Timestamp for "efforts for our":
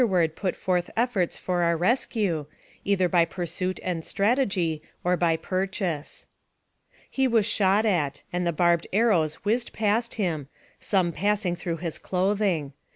0.97-1.77